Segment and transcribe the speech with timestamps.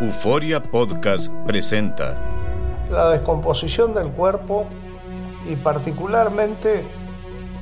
[0.00, 2.16] Euforia Podcast presenta
[2.90, 4.66] la descomposición del cuerpo
[5.46, 6.82] y particularmente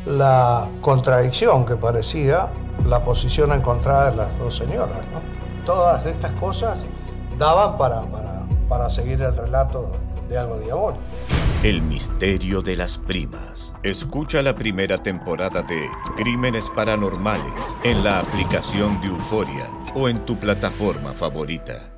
[0.06, 2.52] la contradicción que parecía
[2.86, 4.98] la posición encontrada de las dos señoras.
[5.12, 5.20] ¿no?
[5.66, 6.86] Todas estas cosas
[7.38, 9.90] daban para, para, para seguir el relato
[10.28, 11.02] de algo diabólico.
[11.64, 13.74] El misterio de las primas.
[13.82, 20.38] Escucha la primera temporada de Crímenes Paranormales en la aplicación de Euforia o en tu
[20.38, 21.97] plataforma favorita.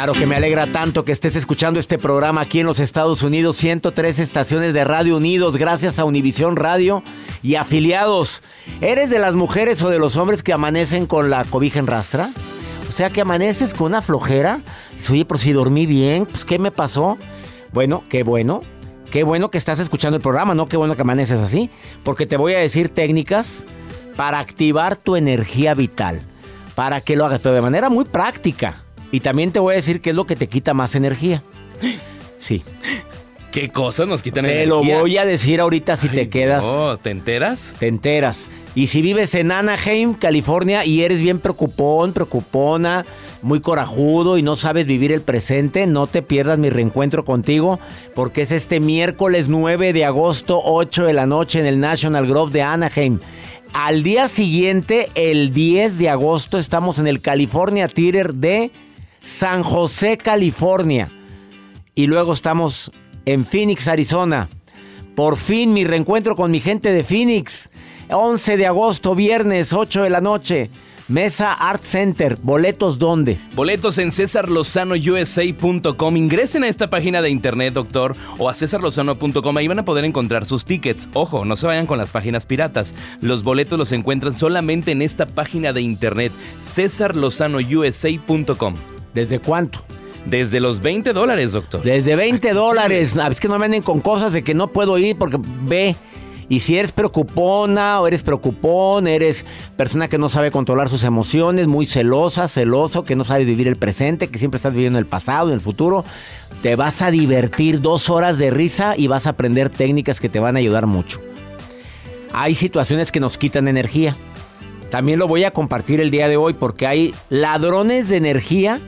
[0.00, 3.58] Claro que me alegra tanto que estés escuchando este programa aquí en los Estados Unidos,
[3.58, 7.02] 103 estaciones de Radio Unidos, gracias a Univisión Radio
[7.42, 8.42] y afiliados.
[8.80, 12.30] ¿Eres de las mujeres o de los hombres que amanecen con la cobija en rastra?
[12.88, 14.62] O sea, que amaneces con una flojera.
[15.10, 17.18] Oye, pero si dormí bien, pues ¿qué me pasó?
[17.74, 18.62] Bueno, qué bueno.
[19.10, 21.68] Qué bueno que estás escuchando el programa, no qué bueno que amaneces así,
[22.04, 23.66] porque te voy a decir técnicas
[24.16, 26.22] para activar tu energía vital,
[26.74, 28.82] para que lo hagas, pero de manera muy práctica.
[29.12, 31.42] Y también te voy a decir qué es lo que te quita más energía.
[32.38, 32.62] Sí.
[33.52, 34.64] ¿Qué cosas nos quitan te energía?
[34.64, 36.64] Te lo voy a decir ahorita si Ay, te quedas.
[36.64, 37.74] No, ¿te enteras?
[37.78, 38.48] Te enteras.
[38.74, 43.04] Y si vives en Anaheim, California, y eres bien preocupón, preocupona,
[43.42, 47.80] muy corajudo y no sabes vivir el presente, no te pierdas mi reencuentro contigo,
[48.14, 52.52] porque es este miércoles 9 de agosto, 8 de la noche en el National Grove
[52.52, 53.18] de Anaheim.
[53.72, 58.70] Al día siguiente, el 10 de agosto, estamos en el California Theater de
[59.22, 61.10] San José, California.
[61.94, 62.92] Y luego estamos
[63.24, 64.48] en Phoenix, Arizona.
[65.14, 67.70] Por fin mi reencuentro con mi gente de Phoenix.
[68.08, 70.70] 11 de agosto, viernes, 8 de la noche.
[71.10, 72.38] Mesa Art Center.
[72.40, 73.38] ¿Boletos dónde?
[73.54, 76.16] Boletos en cesarlozanousa.com.
[76.16, 79.56] Ingresen a esta página de internet, doctor, o a cesarlozano.com.
[79.56, 81.08] Ahí van a poder encontrar sus tickets.
[81.12, 82.94] Ojo, no se vayan con las páginas piratas.
[83.20, 86.30] Los boletos los encuentran solamente en esta página de internet,
[86.62, 88.99] cesarlozanousa.com.
[89.14, 89.80] ¿Desde cuánto?
[90.26, 91.82] Desde los 20 dólares, doctor.
[91.82, 93.16] Desde 20 dólares.
[93.16, 95.96] Es que no me venden con cosas de que no puedo ir porque ve.
[96.48, 101.68] Y si eres preocupona o eres preocupón, eres persona que no sabe controlar sus emociones,
[101.68, 105.48] muy celosa, celoso, que no sabe vivir el presente, que siempre estás viviendo el pasado,
[105.48, 106.04] en el futuro,
[106.60, 110.40] te vas a divertir dos horas de risa y vas a aprender técnicas que te
[110.40, 111.20] van a ayudar mucho.
[112.32, 114.16] Hay situaciones que nos quitan energía.
[114.90, 118.80] También lo voy a compartir el día de hoy porque hay ladrones de energía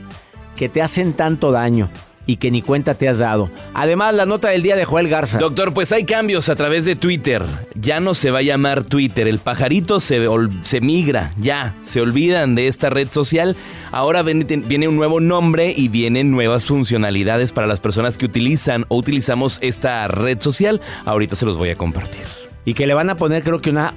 [0.55, 1.89] que te hacen tanto daño
[2.25, 3.49] y que ni cuenta te has dado.
[3.73, 5.39] Además, la nota del día de Joel Garza.
[5.39, 7.43] Doctor, pues hay cambios a través de Twitter.
[7.75, 9.27] Ya no se va a llamar Twitter.
[9.27, 10.25] El pajarito se,
[10.63, 11.75] se migra, ya.
[11.83, 13.55] Se olvidan de esta red social.
[13.91, 18.85] Ahora viene, viene un nuevo nombre y vienen nuevas funcionalidades para las personas que utilizan
[18.87, 20.81] o utilizamos esta red social.
[21.05, 22.23] Ahorita se los voy a compartir.
[22.65, 23.93] Y que le van a poner creo que una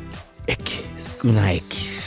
[0.49, 0.86] X.
[1.27, 2.06] Una X.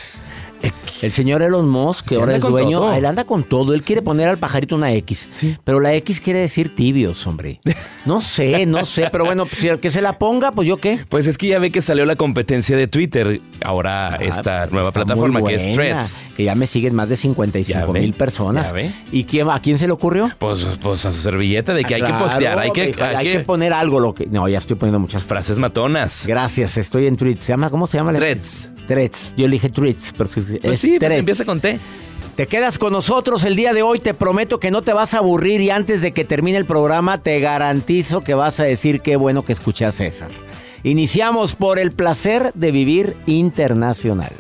[1.02, 2.94] El señor Elon Musk, que Sí, ahora es dueño, todo.
[2.94, 3.74] él anda con todo.
[3.74, 5.30] Él quiere poner al pajarito una X.
[5.64, 7.60] Pero la X quiere decir tibios, hombre.
[8.06, 9.08] No sé, no sé.
[9.12, 11.06] Pero bueno, si el que se la ponga, pues yo qué.
[11.10, 13.42] Pues es que ya ve que salió la competencia de Twitter.
[13.64, 16.22] Ahora esta Ah, nueva está plataforma muy que es Threads.
[16.36, 18.74] Que ya me siguen más de Ya 55 ve, mil personas.
[19.12, 20.32] ¿Y quién, a quién se le ocurrió?
[20.40, 23.74] Pues, pues a su servilleta de que hay que postear, hay que, hay que- poner
[23.74, 24.00] algo.
[24.00, 25.48] Lo que, no, ya estoy poniendo muchas frases.
[25.48, 26.26] frases matonas.
[26.28, 27.46] Gracias, estoy en Threads.
[27.46, 28.12] ¿Se llama, ¿Cómo se llama?
[28.12, 28.72] la- Threads.
[28.88, 29.36] Threads.
[29.38, 31.80] Yo le dije Threads, pero es, Pues es sí, pues empieza con T.
[32.36, 35.18] Te quedas con nosotros el día de hoy, te prometo que no te vas a
[35.18, 39.18] aburrir y antes de que termine el programa te garantizo que vas a decir qué
[39.18, 40.30] bueno que escuché a César.
[40.84, 44.32] Iniciamos por el placer de vivir internacional.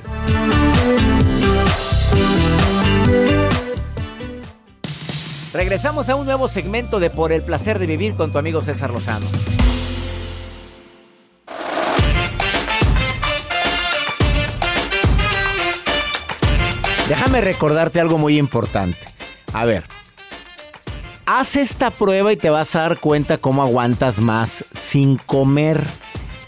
[5.51, 8.91] Regresamos a un nuevo segmento de Por el placer de vivir con tu amigo César
[8.91, 9.25] Lozano.
[17.09, 18.97] Déjame recordarte algo muy importante.
[19.53, 19.83] A ver,
[21.25, 25.83] haz esta prueba y te vas a dar cuenta cómo aguantas más sin comer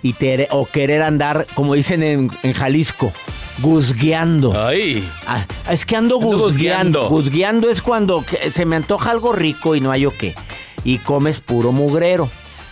[0.03, 3.11] y te- o querer andar, como dicen en, en Jalisco,
[3.59, 4.53] guzgueando.
[4.67, 5.07] Ay.
[5.27, 7.09] Ah, es que ando Ando guzgueando.
[7.09, 7.69] guzgueando.
[7.69, 10.35] Es cuando se me antoja algo rico y no hay o qué.
[10.83, 12.29] Y comes puro mugrero.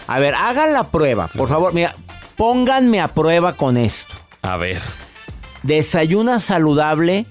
[0.07, 1.73] A ver, hagan la prueba, por favor.
[1.73, 1.95] Mira,
[2.35, 4.13] pónganme a prueba con esto.
[4.43, 4.81] A ver.
[5.63, 7.25] desayuna saludable,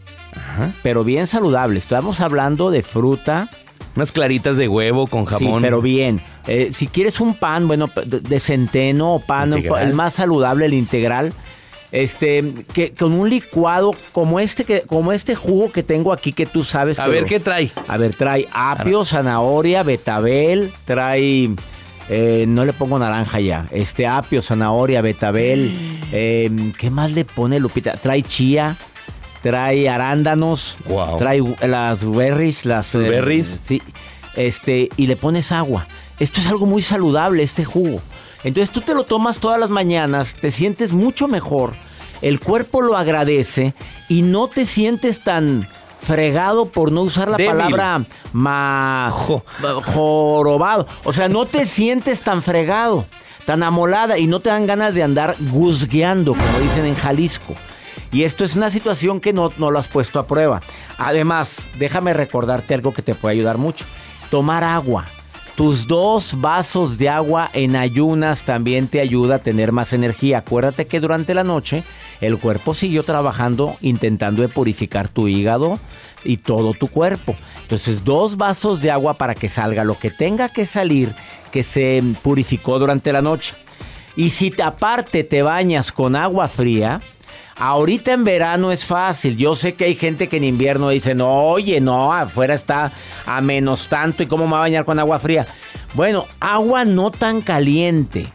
[0.82, 1.78] pero bien saludable.
[1.78, 3.48] Estamos hablando de fruta.
[3.96, 5.60] Unas claritas de huevo con jamón.
[5.60, 6.20] Sí, pero bien.
[6.46, 9.88] Eh, si quieres un pan, bueno, de, de centeno o pan, Integral.
[9.88, 11.32] el más saludable, el integral.
[11.90, 12.44] Este,
[12.74, 16.62] que con un licuado como este, que, como este jugo que tengo aquí que tú
[16.62, 17.00] sabes.
[17.00, 17.70] A que ver, lo- ¿qué trae?
[17.88, 21.48] A ver, trae apio, zanahoria, betabel, trae...
[22.10, 23.66] eh, no le pongo naranja ya.
[23.70, 25.72] Este apio, zanahoria, betabel.
[26.12, 27.94] eh, ¿Qué más le pone Lupita?
[27.96, 28.76] Trae chía,
[29.42, 31.16] trae arándanos, Wow.
[31.16, 33.58] trae las berries, las eh, Berries.
[33.62, 33.82] sí.
[34.36, 35.86] Este, y le pones agua.
[36.20, 38.00] Esto es algo muy saludable, este jugo.
[38.44, 41.72] Entonces tú te lo tomas todas las mañanas, te sientes mucho mejor,
[42.22, 43.74] el cuerpo lo agradece
[44.08, 45.66] y no te sientes tan
[46.00, 47.52] fregado por no usar la Débil.
[47.56, 49.42] palabra ma Jo-
[49.84, 50.86] jorobado.
[51.04, 53.04] O sea, no te sientes tan fregado,
[53.44, 57.54] tan amolada y no te dan ganas de andar guzgueando, como dicen en Jalisco.
[58.12, 60.60] Y esto es una situación que no, no lo has puesto a prueba.
[60.96, 63.84] Además, déjame recordarte algo que te puede ayudar mucho.
[64.30, 65.04] Tomar agua.
[65.56, 70.38] Tus dos vasos de agua en ayunas también te ayuda a tener más energía.
[70.38, 71.82] Acuérdate que durante la noche
[72.20, 75.80] el cuerpo siguió trabajando intentando purificar tu hígado
[76.24, 77.34] y todo tu cuerpo.
[77.62, 81.12] Entonces dos vasos de agua para que salga lo que tenga que salir
[81.50, 83.54] que se purificó durante la noche.
[84.14, 87.00] Y si te- aparte te bañas con agua fría,
[87.58, 89.36] ahorita en verano es fácil.
[89.36, 92.92] Yo sé que hay gente que en invierno dice, no, oye, no, afuera está
[93.26, 95.46] a menos tanto y cómo me va a bañar con agua fría.
[95.94, 98.26] Bueno, agua no tan caliente.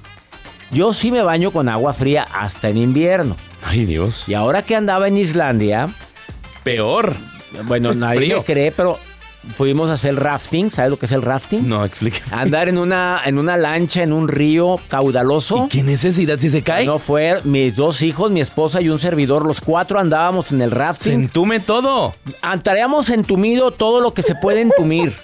[0.71, 3.35] Yo sí me baño con agua fría hasta en invierno.
[3.63, 4.27] Ay, Dios.
[4.27, 5.87] Y ahora que andaba en Islandia,
[6.63, 7.13] Peor.
[7.65, 8.37] bueno, nadie Frío.
[8.39, 8.97] me cree, pero
[9.55, 10.69] fuimos a hacer rafting.
[10.71, 11.67] ¿Sabes lo que es el rafting?
[11.67, 12.19] No, explica.
[12.31, 15.65] Andar en una, en una lancha en un río caudaloso.
[15.65, 16.85] ¿Y qué necesidad si se cae?
[16.85, 19.45] No fue mis dos hijos, mi esposa y un servidor.
[19.45, 21.13] Los cuatro andábamos en el Se rafting.
[21.13, 22.13] entume todo.
[22.41, 25.13] Andaríamos entumido todo lo que se puede entumir.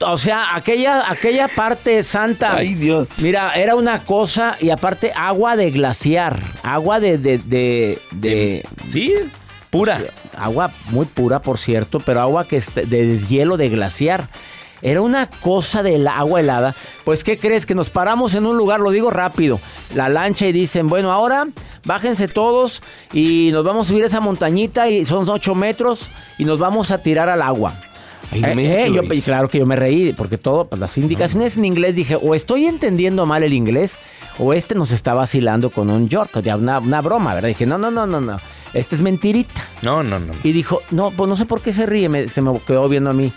[0.00, 2.56] O sea, aquella, aquella parte santa.
[2.56, 3.06] Ay, Dios.
[3.18, 6.40] Mira, era una cosa y aparte agua de glaciar.
[6.64, 7.16] Agua de.
[7.16, 9.14] de, de, de- Sí,
[9.72, 10.02] pura.
[10.38, 14.28] agua muy pura, por cierto, pero agua que es de deshielo de glaciar.
[14.82, 16.74] Era una cosa del agua helada.
[17.04, 17.66] Pues, ¿qué crees?
[17.66, 19.60] Que nos paramos en un lugar, lo digo rápido,
[19.94, 21.46] la lancha y dicen, bueno, ahora
[21.84, 22.82] bájense todos
[23.12, 26.98] y nos vamos a subir esa montañita y son 8 metros y nos vamos a
[26.98, 27.74] tirar al agua.
[28.32, 31.64] Ay, Eh, eh, yo- claro que yo me reí, porque todo, pues, las indicaciones en
[31.64, 33.98] inglés dije, o estoy entendiendo mal el inglés,
[34.38, 37.48] o este nos está vacilando con un York, una, una broma, ¿verdad?
[37.48, 38.36] Dije, no, no, no, no, no,
[38.74, 39.66] este es mentirita.
[39.82, 40.32] No, no, no.
[40.44, 43.10] Y dijo, no, pues no sé por qué se ríe, me- se me quedó viendo
[43.10, 43.32] a mí.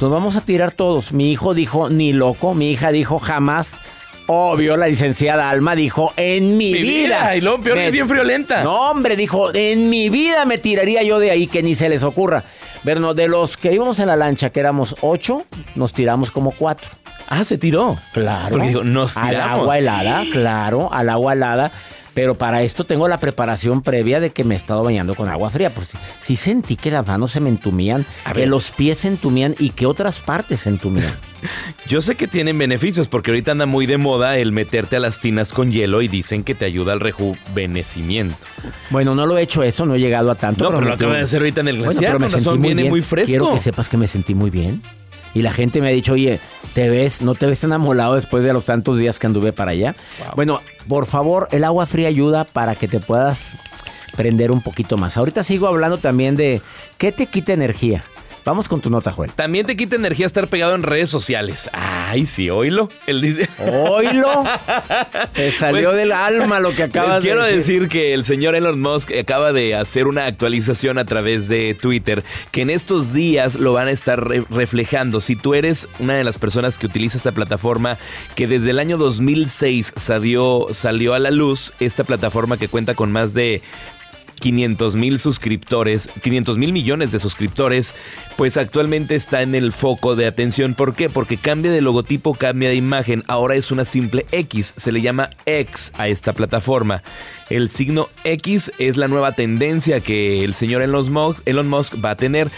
[0.00, 1.12] Nos vamos a tirar todos.
[1.12, 2.54] Mi hijo dijo, ni loco.
[2.54, 3.72] Mi hija dijo, jamás.
[4.26, 7.18] Obvio, la licenciada Alma dijo, en mi, Mi vida.
[7.30, 8.62] vida, y luego peor que es bien friolenta.
[8.62, 12.04] No, hombre, dijo, en mi vida me tiraría yo de ahí, que ni se les
[12.04, 12.44] ocurra.
[12.84, 15.44] Pero no, de los que íbamos en la lancha, que éramos ocho,
[15.74, 16.88] nos tiramos como cuatro.
[17.28, 17.98] Ah, se tiró.
[18.14, 18.50] Claro.
[18.50, 19.60] Porque digo, nos Al tiramos.
[19.62, 21.70] agua helada, claro, al agua helada.
[22.14, 25.48] Pero para esto tengo la preparación previa de que me he estado bañando con agua
[25.50, 25.70] fría.
[25.70, 25.90] Pues
[26.20, 28.48] sí, sentí que las manos se me entumían, A que ver.
[28.48, 31.06] los pies se entumían y que otras partes se entumían.
[31.86, 35.20] Yo sé que tienen beneficios porque ahorita anda muy de moda el meterte a las
[35.20, 38.36] tinas con hielo y dicen que te ayuda al rejuvenecimiento.
[38.90, 40.64] bueno, no lo he hecho eso, no he llegado a tanto.
[40.64, 42.12] No, pero lo acaba tuve- de hacer ahorita en el Bueno, glaciar.
[42.16, 42.90] pero me sentí muy viene bien.
[42.92, 43.30] muy fresco.
[43.30, 44.82] Quiero que sepas que me sentí muy bien.
[45.34, 46.40] Y la gente me ha dicho, oye,
[46.74, 47.22] ¿te ves?
[47.22, 49.94] ¿No te ves tan amolado después de los tantos días que anduve para allá?
[50.34, 53.56] Bueno, por favor, el agua fría ayuda para que te puedas
[54.16, 55.16] prender un poquito más.
[55.16, 56.60] Ahorita sigo hablando también de
[56.98, 58.02] qué te quita energía.
[58.44, 59.32] Vamos con tu nota, Joel.
[59.32, 61.68] También te quita energía estar pegado en redes sociales.
[61.72, 62.88] Ay, sí, oílo.
[63.06, 63.48] Él dice.
[63.58, 64.44] Oilo,
[65.34, 67.80] te salió Pues- del alma lo que acabas Les quiero de decir.
[67.82, 72.24] decir que el señor Elon Musk acaba de hacer una actualización a través de Twitter
[72.50, 75.20] que en estos días lo van a estar re- reflejando.
[75.20, 77.98] Si tú eres una de las personas que utiliza esta plataforma
[78.34, 83.12] que desde el año 2006 salió, salió a la luz, esta plataforma que cuenta con
[83.12, 83.62] más de
[84.40, 87.94] 500 mil suscriptores, 500 mil millones de suscriptores,
[88.36, 90.74] pues actualmente está en el foco de atención.
[90.74, 91.08] ¿Por qué?
[91.08, 93.22] Porque cambia de logotipo, cambia de imagen.
[93.28, 94.74] Ahora es una simple X.
[94.76, 97.02] Se le llama X a esta plataforma.
[97.48, 102.10] El signo X es la nueva tendencia que el señor Elon Musk, Elon Musk va
[102.10, 102.50] a tener.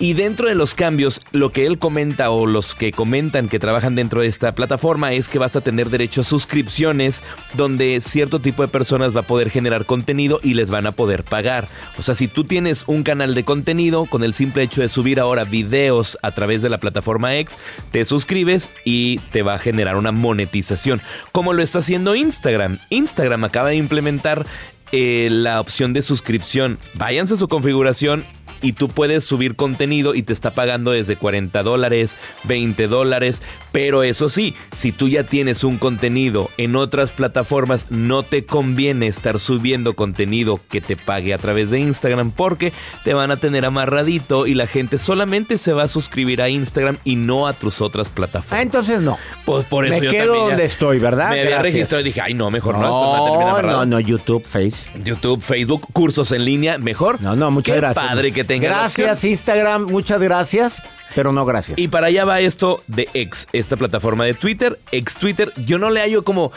[0.00, 3.96] Y dentro de los cambios, lo que él comenta o los que comentan que trabajan
[3.96, 7.24] dentro de esta plataforma es que vas a tener derecho a suscripciones
[7.54, 11.24] donde cierto tipo de personas va a poder generar contenido y les van a poder
[11.24, 11.66] pagar.
[11.98, 15.18] O sea, si tú tienes un canal de contenido, con el simple hecho de subir
[15.18, 17.56] ahora videos a través de la plataforma X,
[17.90, 21.00] te suscribes y te va a generar una monetización.
[21.32, 22.78] Como lo está haciendo Instagram.
[22.90, 24.46] Instagram acaba de implementar
[24.92, 26.78] eh, la opción de suscripción.
[26.94, 28.24] Váyanse a su configuración
[28.62, 33.42] y tú puedes subir contenido y te está pagando desde 40 dólares, 20 dólares.
[33.72, 39.06] Pero eso sí, si tú ya tienes un contenido en otras plataformas, no te conviene
[39.06, 42.72] estar subiendo contenido que te pague a través de Instagram porque
[43.04, 46.98] te van a tener amarradito y la gente solamente se va a suscribir a Instagram
[47.04, 48.58] y no a tus otras plataformas.
[48.58, 49.18] Ah, entonces no.
[49.44, 51.30] Pues por eso Me yo quedo donde estoy, ¿verdad?
[51.30, 52.88] Me había registrado y dije, ay, no, mejor no.
[52.88, 54.88] No, no, no, YouTube, Face.
[55.04, 57.20] YouTube, Facebook, cursos en línea, mejor.
[57.20, 58.04] No, no, muchas Qué gracias.
[58.04, 60.82] padre que Gracias, Instagram, muchas gracias,
[61.14, 61.78] pero no gracias.
[61.78, 65.52] Y para allá va esto de X, esta plataforma de Twitter, ex Twitter.
[65.66, 66.52] Yo no le hallo como,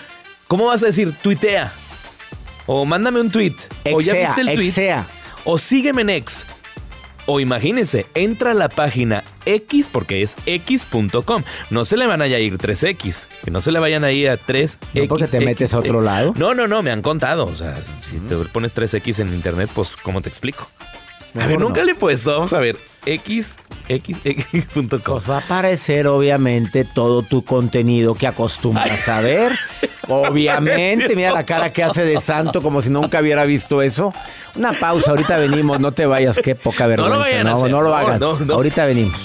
[0.47, 1.13] ¿cómo vas a decir?
[1.21, 1.71] Tuitea.
[2.67, 3.55] O mándame un tweet.
[3.91, 4.67] o ya Exea, viste el tweet.
[4.67, 5.07] exea.
[5.43, 6.45] O sígueme en X.
[7.27, 11.43] O imagínense, entra a la página X porque es x.com.
[11.69, 13.25] No se le van a ir 3X.
[13.43, 14.77] Que no se le vayan a ir a 3X.
[14.93, 16.33] No, porque te metes a otro lado.
[16.35, 17.45] No, no, no, me han contado.
[17.45, 17.77] O sea,
[18.09, 20.67] si te pones 3X en internet, pues, ¿cómo te explico?
[21.39, 21.85] A ver, nunca no.
[21.85, 22.31] le he puesto.
[22.31, 22.77] Vamos a ver.
[23.05, 23.55] X,
[23.87, 24.99] X, X.com.
[24.99, 29.57] Pues va a aparecer obviamente todo tu contenido que acostumbras a ver.
[30.07, 34.13] Obviamente, mira la cara que hace de santo como si nunca hubiera visto eso.
[34.55, 37.19] Una pausa, ahorita venimos, no te vayas, qué poca No lo vergüenza.
[37.23, 38.19] vayan a no, hacer, no lo no, hagan.
[38.19, 38.53] no, no.
[38.53, 39.17] Ahorita venimos.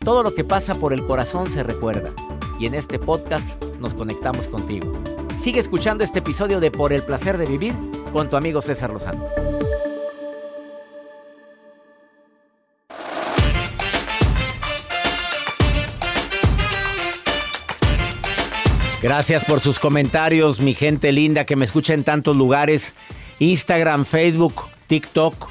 [0.00, 2.10] Todo lo que pasa por el corazón se recuerda.
[2.58, 4.92] Y en este podcast nos conectamos contigo.
[5.38, 7.74] Sigue escuchando este episodio de Por el placer de vivir
[8.12, 9.28] con tu amigo César Lozano.
[19.00, 22.94] Gracias por sus comentarios, mi gente linda que me escucha en tantos lugares.
[23.38, 24.54] Instagram, Facebook,
[24.88, 25.48] TikTok.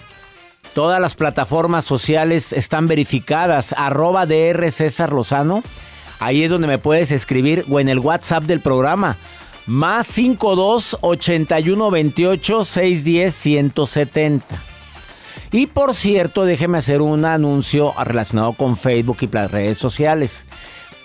[0.74, 3.74] Todas las plataformas sociales están verificadas.
[3.78, 5.64] Arroba DR César Lozano.
[6.20, 9.16] Ahí es donde me puedes escribir o en el WhatsApp del programa.
[9.68, 14.46] Más 52 81 28 610 170.
[15.52, 20.46] Y por cierto, déjeme hacer un anuncio relacionado con Facebook y las redes sociales.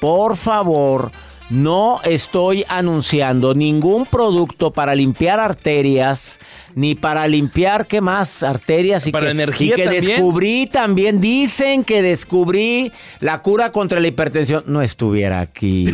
[0.01, 1.11] Por favor,
[1.51, 6.39] no estoy anunciando ningún producto para limpiar arterias,
[6.75, 8.43] ni para limpiar, ¿qué más?
[8.43, 10.05] Arterias y Para que, energía y que también.
[10.05, 14.65] descubrí también, dicen que descubrí la cura contra la hipertensión.
[14.67, 15.85] No estuviera aquí.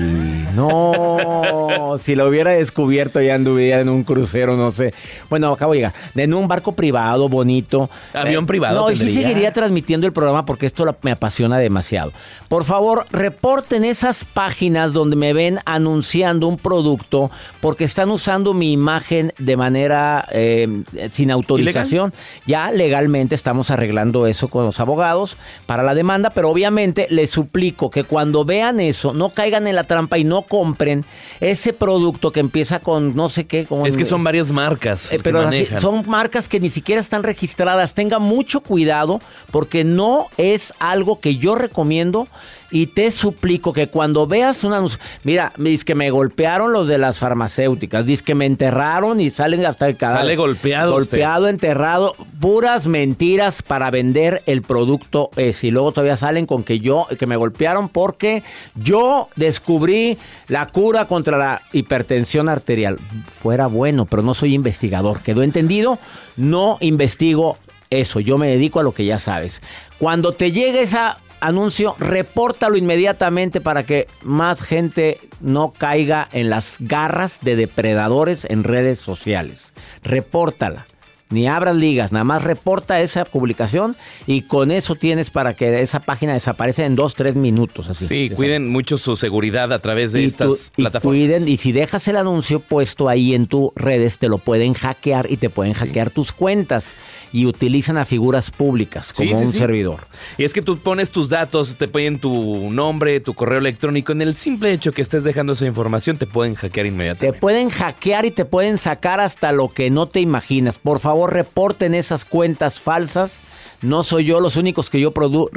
[0.55, 4.95] No, si lo hubiera descubierto ya anduviera en un crucero, no sé.
[5.29, 5.93] Bueno, acabo de llegar.
[6.15, 7.91] En un barco privado, bonito.
[8.15, 12.13] Eh, Avión privado No, y sí seguiría transmitiendo el programa porque esto me apasiona demasiado.
[12.49, 17.31] Por favor, reporten esas páginas donde me ven anunciando un producto
[17.61, 22.13] porque están usando mi imagen de manera eh, sin autorización.
[22.45, 27.89] Ya legalmente estamos arreglando eso con los abogados para la demanda, pero obviamente les suplico
[27.89, 31.05] que cuando vean eso no caigan en la trampa y no compren
[31.39, 33.65] ese producto que empieza con no sé qué.
[33.65, 35.13] Con, Es que son varias marcas.
[35.13, 37.95] eh, pero así, son marcas que ni siquiera están registradas.
[37.95, 39.21] Tenga mucho cuidado
[39.53, 42.27] porque no es algo que yo recomiendo
[42.71, 46.99] y te suplico que cuando veas un anuncio, mira, dice que me golpearon los de
[46.99, 50.23] las farmacéuticas, dice que me enterraron y salen hasta el cadáver.
[50.23, 55.69] Sale golpeado Golpeado, enterrado, puras mentiras para vender el producto ese.
[55.69, 58.43] Y luego todavía salen con que yo, que me golpearon porque
[58.75, 62.99] yo descubrí la cura contra la hipertensión arterial.
[63.31, 65.21] Fuera bueno, pero no soy investigador.
[65.21, 65.99] ¿Quedó entendido?
[66.37, 67.57] No investigo
[67.91, 68.21] eso.
[68.21, 69.63] Yo me dedico a lo que ya sabes.
[69.99, 70.99] Cuando te llegue ese
[71.41, 78.65] anuncio, repórtalo inmediatamente para que más gente no caiga en las garras de depredadores en
[78.65, 79.73] redes sociales.
[80.03, 80.87] Repórtala.
[81.31, 83.95] Ni abras ligas, nada más reporta esa publicación
[84.27, 87.87] y con eso tienes para que esa página desaparezca en dos, tres minutos.
[87.91, 88.07] Así.
[88.07, 91.19] Sí, cuiden mucho su seguridad a través de Y, estas tú- y plataformas.
[91.19, 95.31] cuiden, y si dejas el anuncio puesto ahí en tus redes, te lo pueden hackear
[95.31, 96.95] y te pueden hackear tus cuentas.
[97.31, 99.59] Y utilizan a figuras públicas como Sí, sí, un sí.
[99.59, 100.01] servidor.
[100.39, 104.13] Y es que tú pones tus datos, te ponen tu nombre, tu correo electrónico.
[104.13, 107.39] En el simple hecho que estés dejando esa información, te pueden hackear Te inmediatamente.
[107.39, 110.79] pueden hackear y te pueden sacar hasta lo que no te imaginas.
[110.79, 113.43] Por favor, reporten esas cuentas falsas.
[113.83, 115.51] No soy yo los únicos que yo produ-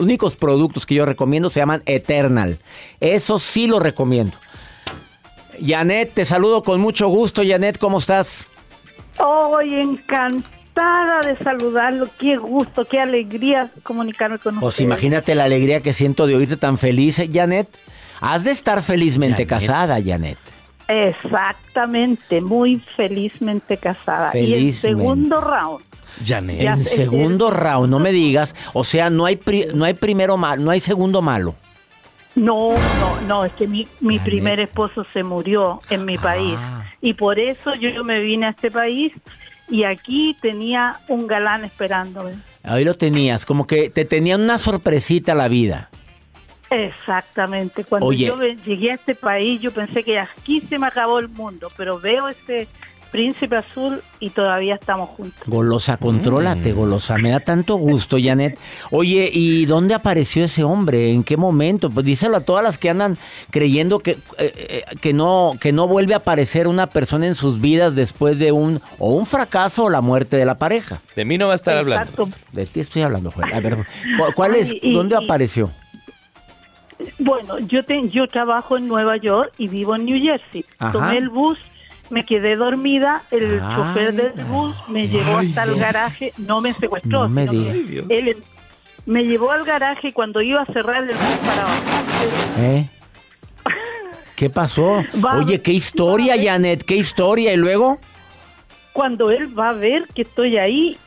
[0.00, 2.58] únicos productos que yo recomiendo se llaman Eternal.
[2.98, 4.36] Eso sí lo recomiendo.
[5.64, 7.42] Janet, te saludo con mucho gusto.
[7.46, 8.48] Janet, ¿cómo estás?
[9.20, 9.96] Hoy
[10.76, 12.08] encantada de saludarlo.
[12.18, 14.84] Qué gusto, qué alegría comunicarme con Pues usted.
[14.84, 17.68] imagínate la alegría que siento de oírte tan feliz, eh, Janet.
[18.20, 19.48] Has de estar felizmente Janet.
[19.48, 20.38] casada, Janet.
[20.88, 24.36] Exactamente, muy felizmente casada.
[24.36, 25.84] Y el segundo round.
[26.24, 26.60] Janet.
[26.60, 28.54] Ya En segundo round, no me digas.
[28.74, 31.54] O sea, no hay, pri- no hay primero malo, no hay segundo malo.
[32.34, 36.84] No, no, no, es que mi, mi primer esposo se murió en mi país Ah.
[37.02, 39.12] y por eso yo me vine a este país
[39.72, 42.34] y aquí tenía un galán esperándome.
[42.62, 45.88] Ahí lo tenías, como que te tenía una sorpresita la vida.
[46.68, 48.26] Exactamente, cuando Oye.
[48.26, 51.98] yo llegué a este país yo pensé que aquí se me acabó el mundo, pero
[51.98, 52.68] veo este
[53.12, 55.40] príncipe azul y todavía estamos juntos.
[55.46, 55.98] Golosa, Mm.
[55.98, 57.18] contrólate, golosa.
[57.18, 58.58] Me da tanto gusto, Janet.
[58.90, 61.12] Oye, ¿y dónde apareció ese hombre?
[61.12, 61.90] ¿En qué momento?
[61.90, 63.16] Pues díselo a todas las que andan
[63.50, 67.60] creyendo que, eh, eh, que, no, que no vuelve a aparecer una persona en sus
[67.60, 71.00] vidas después de un o un fracaso o la muerte de la pareja.
[71.14, 72.10] De mí no va a estar hablando.
[72.10, 72.28] Exacto.
[72.52, 73.52] De ti estoy hablando, Joel.
[73.52, 74.70] A ver, ¿cu- ¿cuál es?
[74.72, 75.70] Ay, y- ¿Dónde y- apareció?
[77.18, 80.64] Bueno, yo te- yo trabajo en Nueva York y vivo en New Jersey.
[80.78, 80.92] Ajá.
[80.92, 81.58] Tomé el bus,
[82.12, 86.74] me quedé dormida, el Ay, chofer del bus me llevó hasta el garaje, no me
[86.74, 88.06] secuestró, No me digas.
[88.08, 88.36] él
[89.06, 92.04] me llevó al garaje y cuando iba a cerrar el bus para bajar,
[92.60, 92.88] ¿Eh?
[94.36, 95.04] ¿Qué pasó?
[95.24, 97.52] Va- Oye, qué historia, Janet, qué historia.
[97.52, 97.98] ¿Y luego?
[98.92, 100.98] cuando él va a ver que estoy ahí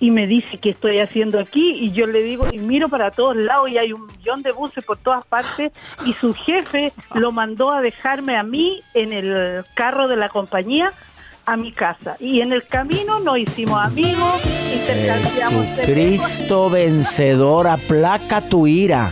[0.00, 3.36] y me dice qué estoy haciendo aquí y yo le digo y miro para todos
[3.36, 5.72] lados y hay un millón de buses por todas partes
[6.06, 10.92] y su jefe lo mandó a dejarme a mí en el carro de la compañía
[11.46, 14.42] a mi casa y en el camino nos hicimos amigos
[14.74, 15.66] intercambiamos.
[15.84, 19.10] Cristo vencedor, aplaca tu ira.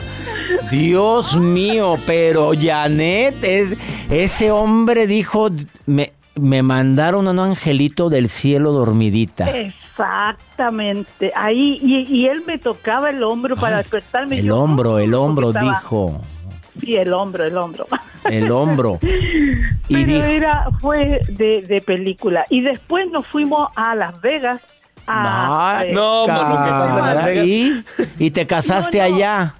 [0.70, 3.76] Dios mío, pero Janet, es,
[4.10, 5.50] ese hombre dijo,
[5.86, 9.48] me, me mandaron a un angelito del cielo dormidita.
[9.96, 14.38] Exactamente, ahí y, y él me tocaba el hombro para despertarme.
[14.40, 16.20] El Yo, hombro, el hombro, estaba- dijo.
[16.80, 17.86] Sí, el hombro, el hombro.
[18.24, 18.98] El hombro.
[19.88, 22.44] Y Pero dijo, era, fue de, de película.
[22.50, 24.60] Y después nos fuimos a Las Vegas.
[25.06, 27.46] A, Ay, eh, No, por lo que pasa en Las Vegas.
[27.46, 27.84] ¿y?
[28.18, 29.14] Y te casaste No, no.
[29.14, 29.54] allá.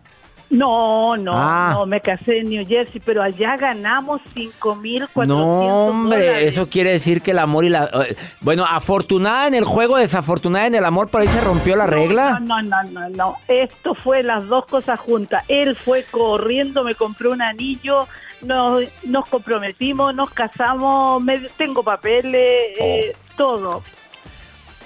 [0.51, 1.71] No, no, Ah.
[1.75, 6.49] no, me casé en New Jersey, pero allá ganamos 5.400 No, hombre, dólares.
[6.55, 7.85] eso quiere decir que el amor y la...
[8.09, 11.87] eh, Bueno, afortunada en el juego, desafortunada en el amor, por ahí se rompió la
[11.87, 12.39] regla.
[12.41, 13.37] No, no, no, no, no.
[13.49, 15.45] Esto fue las dos cosas juntas.
[15.49, 18.07] Él fue corriendo, me compró un anillo,
[18.43, 23.83] nos, nos comprometimos, nos casamos, me, tengo papeles, eh, todo.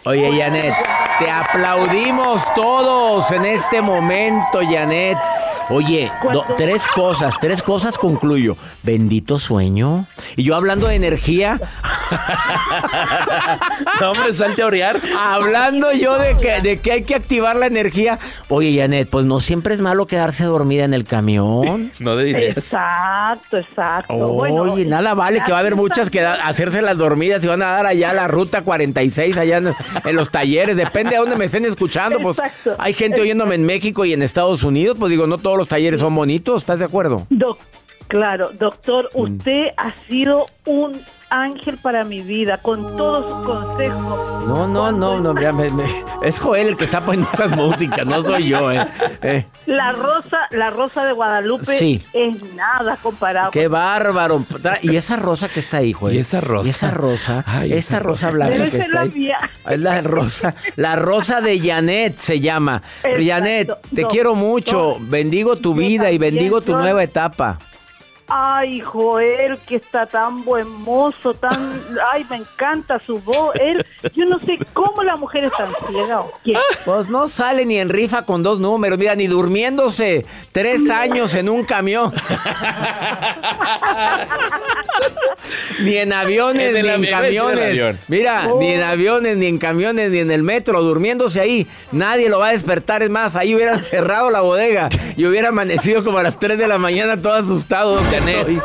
[0.05, 0.75] Oye, Janet,
[1.19, 5.19] te aplaudimos todos en este momento, Janet.
[5.73, 8.57] Oye, do- tres cosas, tres cosas concluyo.
[8.83, 10.07] Bendito sueño.
[10.37, 11.61] Y yo hablando de energía,
[14.01, 14.97] No, hombre, salte a orear.
[15.17, 18.19] hablando yo de que, de que hay que activar la energía.
[18.49, 21.93] Oye, Janet, pues no siempre es malo quedarse dormida en el camión.
[22.01, 22.57] No de dirías.
[22.57, 24.13] Exacto, exacto.
[24.15, 27.47] Oye, Bueno, nada vale que va a haber muchas que da- hacerse las dormidas y
[27.49, 30.77] van a dar allá a la ruta 46, allá en, en los talleres.
[30.77, 32.19] Depende de dónde me estén escuchando.
[32.21, 32.77] Pues Exacto.
[32.79, 34.97] hay gente oyéndome en México y en Estados Unidos.
[34.99, 36.63] Pues digo, no todos los talleres son bonitos.
[36.63, 37.27] ¿Estás de acuerdo?
[37.31, 37.59] Doc-
[38.09, 39.21] claro, doctor, Mm.
[39.21, 41.01] usted ha sido un
[41.31, 44.47] ángel para mi vida con todos sus consejos.
[44.47, 45.33] No, no, no, no.
[45.35, 45.85] mira, me- me-
[46.23, 48.71] es Joel el que está poniendo esas músicas, no soy yo.
[48.73, 48.87] Eh.
[49.23, 52.03] Eh, La rosa, la rosa de Guadalupe Sí.
[52.13, 53.51] es nada comparado.
[53.51, 54.45] Qué bárbaro.
[54.83, 56.17] Y esa rosa que está ahí, Joel.
[56.17, 56.67] ¿Y esa rosa?
[56.67, 57.45] Y esa rosa.
[57.47, 58.31] Ay, esta esa rosa rosa.
[58.31, 59.11] blanca Debe que ser está la ahí.
[59.15, 59.39] mía.
[59.69, 62.83] Es la rosa, la rosa de Janet se llama.
[63.05, 63.19] Exacto.
[63.27, 64.97] Janet, te No, quiero mucho.
[64.99, 65.07] no.
[65.09, 67.59] bendigo tu vida y bendigo tu nueva etapa.
[68.33, 71.83] Ay, Joel, que está tan buen mozo, tan...
[72.13, 73.55] Ay, me encanta su voz.
[73.57, 76.21] Él, yo no sé cómo la mujer es tan ciega.
[76.21, 76.55] o qué.
[76.85, 81.49] Pues no sale ni en rifa con dos números, mira, ni durmiéndose tres años en
[81.49, 82.13] un camión.
[85.83, 87.71] ni en aviones, En ni en camiones.
[87.71, 87.99] avión.
[88.09, 88.59] Mira, Oh.
[88.61, 91.67] ni en aviones, ni en camiones, ni en el metro, durmiéndose ahí.
[91.93, 93.03] Nadie lo va a despertar.
[93.03, 96.69] Es más, ahí hubieran cerrado la bodega y hubiera amanecido como a las 3 de
[96.69, 97.99] la mañana todo asustado.
[98.25, 98.63] Janet,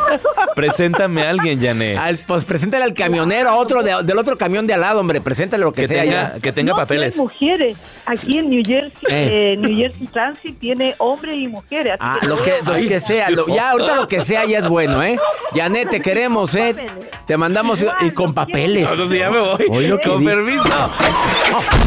[0.56, 1.98] preséntame a alguien, Janet.
[1.98, 5.22] Al- pues preséntale al camionero, a otro de- del otro camión de al lado, hombre.
[5.22, 6.40] Preséntale lo que, Que sea tenga, ya.
[6.40, 7.16] que tenga No, papeles.
[7.16, 7.78] mujeres.
[8.06, 9.54] Aquí en New Jersey, Eh.
[9.54, 11.98] eh, New Jersey Transit tiene hombres y mujeres.
[12.00, 14.68] Ah, que lo que, lo que sea, lo- ya ahorita lo que sea ya es
[14.68, 15.18] bueno, ¿eh?
[15.56, 16.76] Janet, te queremos, ¿eh?
[17.26, 18.88] Te mandamos y con papeles.
[18.90, 19.88] No, no, ya me voy.
[19.88, 20.64] Lo Con permiso.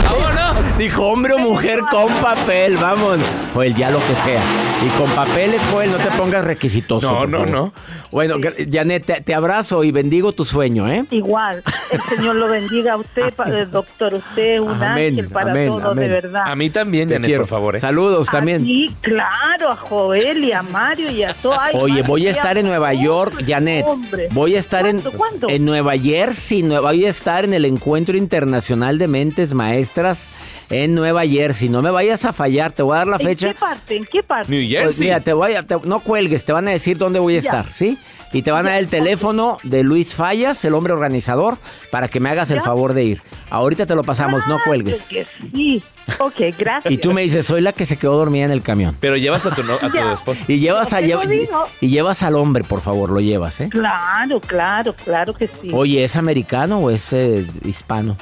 [0.04, 0.78] ¡Vámonos!
[0.78, 3.18] Dijo hombre o mujer con papel, vamos.
[3.54, 4.40] Joel, ya lo que sea.
[4.85, 7.12] Y con papeles, Joel, no te pongas requisitoso.
[7.12, 7.50] No, no, favor.
[7.59, 7.73] ¿No?
[8.11, 8.37] Bueno,
[8.71, 11.05] Janet, te, abrazo y bendigo tu sueño, ¿eh?
[11.11, 11.62] Igual.
[11.90, 13.33] El Señor lo bendiga a usted,
[13.71, 14.14] doctor.
[14.14, 16.42] Usted es un ángel para todos, de verdad.
[16.47, 17.77] A mí también, Janet, por favor.
[17.77, 17.81] ¿eh?
[17.81, 18.64] Saludos también.
[18.64, 21.59] Sí, claro, a Joel y a Mario y a todos.
[21.75, 23.87] Oye, voy a estar en Nueva York, Janet.
[24.31, 25.03] Voy a estar en,
[25.49, 26.62] en Nueva Jersey.
[26.62, 30.29] Voy a estar en el Encuentro Internacional de Mentes Maestras
[30.71, 31.68] en Nueva Jersey.
[31.68, 33.49] No me vayas a fallar, te voy a dar la fecha.
[33.49, 33.97] ¿En qué parte?
[33.97, 34.51] ¿En qué parte?
[34.51, 34.85] New Jersey.
[34.85, 37.73] Pues mira, te voy a, no cuelgues, te van a decir dónde voy a estar,
[37.73, 37.99] ¿sí?
[38.33, 41.57] Y te van a dar el teléfono de Luis Fallas, el hombre organizador,
[41.91, 43.23] para que me hagas el favor de ir.
[43.51, 45.09] Ahorita te lo pasamos, no cuelgues.
[45.53, 45.83] sí.
[46.21, 46.93] Ok, gracias.
[46.93, 48.97] Y tú me dices, soy la que se quedó dormida en el camión.
[48.99, 50.45] Pero llevas a tu, a tu esposo.
[50.49, 53.69] Y llevas, a, y llevas al hombre, por favor, lo llevas, ¿eh?
[53.71, 55.71] Claro, claro, claro que sí.
[55.73, 58.17] Oye, ¿es americano o es eh, hispano?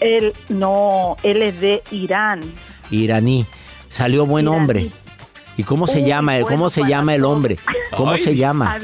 [0.00, 2.40] Él, no, él es de Irán.
[2.90, 3.46] Iraní.
[3.88, 4.90] Salió buen hombre.
[5.60, 6.40] ¿Y cómo se llama?
[6.40, 7.58] ¿Cómo se llama el hombre?
[7.94, 8.78] ¿Cómo se llama?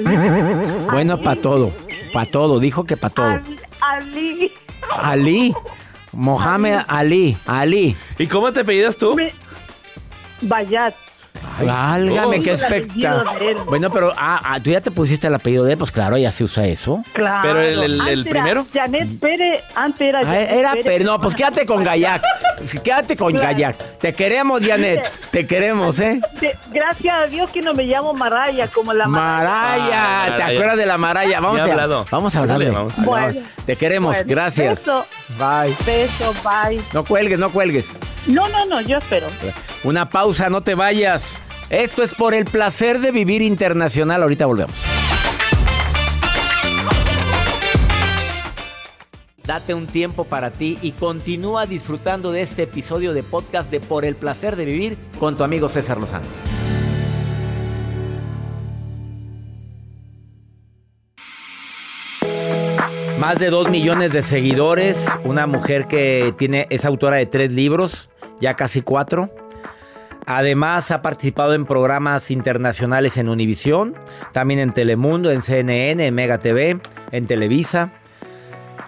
[0.92, 1.72] Bueno, para todo.
[2.12, 2.60] Para todo.
[2.60, 3.40] Dijo que para todo.
[3.80, 4.52] Ali.
[4.90, 5.54] Ali.
[6.12, 7.34] Mohamed Ali.
[7.46, 7.96] Ali.
[8.18, 9.16] ¿Y cómo te pedías tú?
[10.42, 10.94] Bayat.
[11.64, 13.64] Válgame, qué espectáculo.
[13.66, 16.30] Bueno, pero ah, ah, tú ya te pusiste el apellido de él, pues claro, ya
[16.30, 17.02] se usa eso.
[17.12, 17.40] Claro.
[17.42, 18.66] Pero el, primero.
[18.72, 21.04] Janet Pérez, antes era ah, Era Pérez.
[21.04, 22.22] No, pues quédate con Gayac.
[22.82, 23.76] Quédate con Gayac.
[23.98, 25.10] Te queremos, Janet.
[25.30, 26.20] Te queremos, ¿eh?
[26.72, 30.36] gracias a Dios que no me llamo Maraya como la Maraya.
[30.36, 31.40] ¿Te acuerdas de la Maraya?
[31.40, 32.70] Vamos a, vamos a hablarle.
[32.98, 34.86] Bueno, te queremos, gracias.
[34.86, 35.06] Beso.
[35.38, 35.74] Bye.
[35.84, 36.80] Beso, bye.
[36.92, 37.96] No cuelgues, no cuelgues.
[38.26, 39.28] No, no, no, yo espero.
[39.84, 41.42] Una pausa, no te vayas.
[41.70, 44.22] Esto es por el placer de vivir internacional.
[44.22, 44.74] Ahorita volvemos.
[49.44, 54.04] Date un tiempo para ti y continúa disfrutando de este episodio de podcast de Por
[54.04, 56.26] el placer de vivir con tu amigo César Lozano.
[63.18, 68.10] Más de dos millones de seguidores, una mujer que tiene, es autora de tres libros,
[68.40, 69.30] ya casi cuatro.
[70.26, 73.94] Además ha participado en programas internacionales en Univisión,
[74.32, 76.80] también en Telemundo, en CNN, en Mega TV,
[77.12, 77.92] en Televisa.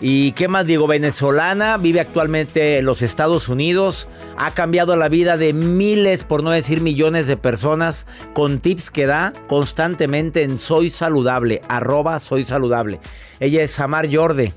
[0.01, 0.87] ¿Y qué más digo?
[0.87, 6.51] Venezolana, vive actualmente en los Estados Unidos, ha cambiado la vida de miles, por no
[6.51, 13.01] decir millones de personas, con tips que da constantemente en Soy Saludable, arroba Soy Saludable.
[13.41, 14.53] Ella es Samar Yorde.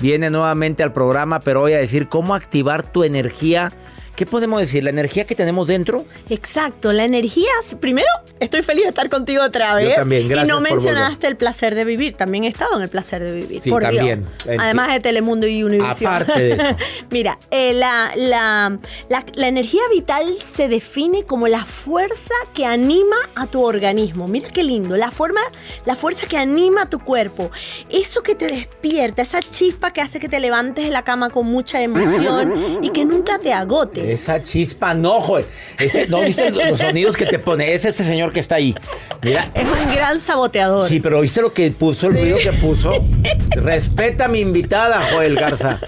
[0.00, 3.72] Viene nuevamente al programa, pero voy a decir cómo activar tu energía
[4.16, 4.84] ¿Qué podemos decir?
[4.84, 6.04] ¿La energía que tenemos dentro?
[6.28, 7.50] Exacto, la energía.
[7.80, 8.08] Primero,
[8.40, 9.88] estoy feliz de estar contigo otra vez.
[9.88, 10.48] Yo también, gracias.
[10.48, 12.14] Y no mencionaste el placer de vivir.
[12.14, 13.62] También he estado en el placer de vivir.
[13.62, 14.26] Sí, también.
[14.58, 16.12] Además de Telemundo y Univision.
[16.12, 16.76] Aparte de eso.
[17.10, 18.76] Mira, eh, la, la,
[19.08, 24.28] la, energía vital se define como la fuerza que anima a tu organismo.
[24.28, 24.96] Mira qué lindo.
[24.96, 25.40] La, forma,
[25.86, 27.50] la fuerza que anima a tu cuerpo.
[27.88, 31.46] Eso que te despierta, esa chispa que hace que te levantes de la cama con
[31.46, 34.01] mucha emoción y que nunca te agote.
[34.08, 35.46] Esa chispa, no, joder.
[35.78, 37.72] Este, ¿No viste los sonidos que te pone?
[37.74, 38.74] Es ese señor que está ahí.
[39.22, 39.50] Mira.
[39.54, 40.88] Es un gran saboteador.
[40.88, 42.92] Sí, pero ¿viste lo que puso, el ruido que puso?
[43.50, 45.80] Respeta a mi invitada, Joel Garza.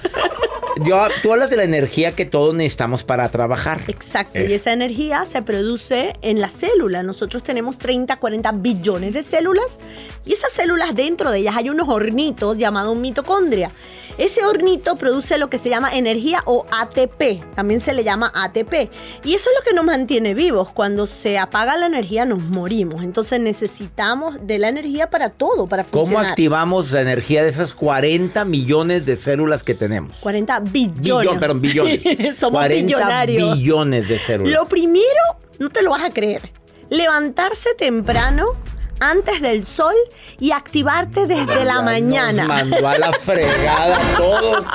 [0.83, 3.83] Yo, tú hablas de la energía que todos necesitamos para trabajar.
[3.87, 7.03] Exacto, y esa energía se produce en la célula.
[7.05, 9.79] Nosotros tenemos 30, 40 billones de células
[10.27, 13.71] y esas células dentro de ellas hay unos hornitos llamados mitocondria.
[14.17, 18.91] Ese hornito produce lo que se llama energía o ATP, también se le llama ATP.
[19.25, 20.71] Y eso es lo que nos mantiene vivos.
[20.71, 23.03] Cuando se apaga la energía nos morimos.
[23.03, 26.15] Entonces necesitamos de la energía para todo, para funcionar.
[26.15, 30.19] ¿Cómo activamos la energía de esas 40 millones de células que tenemos?
[30.19, 31.39] 40 billones.
[31.41, 32.03] perdón, billones.
[32.37, 34.53] Somos 40 billones de células.
[34.53, 35.05] Lo primero,
[35.59, 36.53] no te lo vas a creer,
[36.89, 38.53] levantarse temprano
[39.01, 39.95] antes del sol
[40.39, 42.45] y activarte desde la mañana.
[42.45, 44.67] Nos mandó a la fregada todos.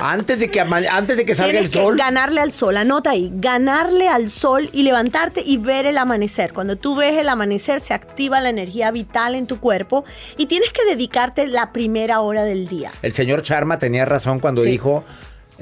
[0.00, 1.96] Antes de que, antes de que salga el sol.
[1.96, 6.52] ganarle al sol, anota ahí, ganarle al sol y levantarte y ver el amanecer.
[6.52, 10.04] Cuando tú ves el amanecer se activa la energía vital en tu cuerpo
[10.36, 12.92] y tienes que dedicarte la primera hora del día.
[13.02, 15.04] El señor Charma tenía razón cuando dijo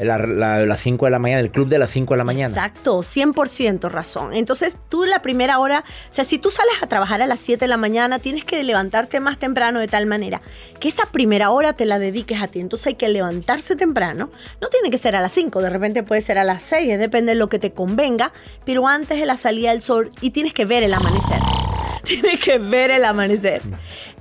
[0.05, 2.49] las 5 de la mañana, el club de las 5 de la mañana.
[2.49, 4.35] Exacto, 100% razón.
[4.35, 7.61] Entonces, tú la primera hora, o sea, si tú sales a trabajar a las 7
[7.61, 10.41] de la mañana, tienes que levantarte más temprano de tal manera
[10.81, 12.61] que esa primera hora te la dediques a ti.
[12.61, 14.31] Entonces, hay que levantarse temprano.
[14.61, 17.33] No tiene que ser a las 5, de repente puede ser a las 6, depende
[17.33, 18.33] de lo que te convenga,
[18.65, 21.39] pero antes de la salida del sol y tienes que ver el amanecer.
[22.07, 23.63] Tienes que ver el amanecer.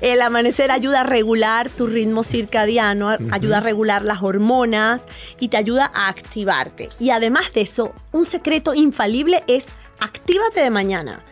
[0.01, 5.07] El amanecer ayuda a regular tu ritmo circadiano, ayuda a regular las hormonas
[5.39, 6.89] y te ayuda a activarte.
[6.99, 9.67] Y además de eso, un secreto infalible es
[9.99, 11.23] actívate de mañana.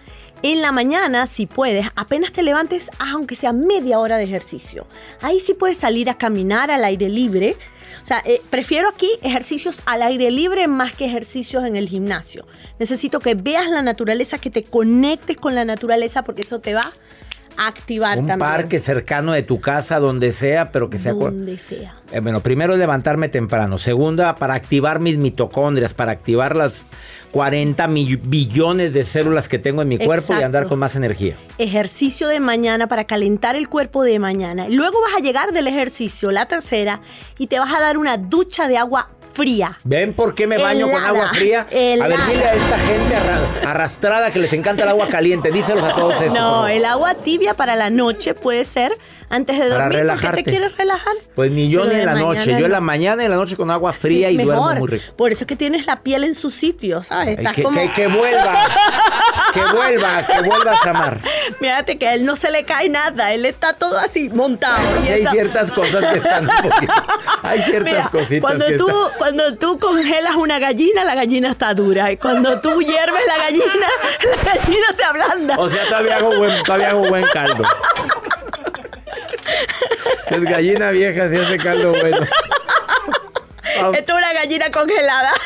[0.43, 4.87] En la mañana, si puedes, apenas te levantes, haz aunque sea media hora de ejercicio.
[5.21, 7.55] Ahí sí puedes salir a caminar al aire libre.
[8.01, 12.45] O sea, eh, prefiero aquí ejercicios al aire libre más que ejercicios en el gimnasio.
[12.77, 16.91] Necesito que veas la naturaleza, que te conectes con la naturaleza, porque eso te va
[17.57, 18.39] activar Un también.
[18.39, 21.13] parque cercano de tu casa, donde sea, pero que sea...
[21.13, 21.95] Donde sea.
[22.11, 23.77] Eh, bueno, primero levantarme temprano.
[23.77, 26.85] Segunda, para activar mis mitocondrias, para activar las
[27.31, 31.35] 40 mi- billones de células que tengo en mi cuerpo y andar con más energía.
[31.57, 34.67] ejercicio de mañana para calentar el cuerpo de mañana.
[34.69, 37.01] Luego vas a llegar del ejercicio, la tercera,
[37.37, 39.77] y te vas a dar una ducha de agua fría.
[39.83, 41.61] ¿Ven por qué me baño con agua fría?
[41.61, 41.65] A
[42.07, 45.51] ver, dile a esta gente arra- arrastrada que les encanta el agua caliente.
[45.51, 46.33] Díselos a todos esto.
[46.39, 48.91] No, el agua tibia para la noche puede ser
[49.29, 49.87] antes de Para dormir.
[49.87, 50.43] ¿Por qué relajarte.
[50.43, 51.13] te quieres relajar?
[51.35, 52.51] Pues ni yo Pero ni en la noche.
[52.59, 54.79] Yo en la mañana y en la noche con agua fría y duermo Mejor.
[54.79, 55.03] muy rico.
[55.17, 57.37] Por eso es que tienes la piel en su sitio, ¿sabes?
[57.39, 57.79] Estás que, como...
[57.79, 58.53] que- que vuelva.
[59.53, 61.19] que vuelva, que vuelva a Samar.
[61.59, 64.77] Mírate que a él no se le cae nada, él está todo así montado.
[65.01, 66.93] Sí Y hay ciertas cosas que están un poquito-
[67.43, 71.51] Hay ciertas Mira, cositas cuando que tú, están- cuando tú congelas una gallina, la gallina
[71.51, 72.11] está dura.
[72.11, 73.87] Y cuando tú hierves la gallina,
[74.45, 75.55] la gallina se ablanda.
[75.57, 77.63] O sea, todavía hago buen, todavía hago buen caldo.
[80.27, 82.25] Es gallina vieja, si hace caldo bueno.
[83.93, 85.31] Esto es una gallina congelada.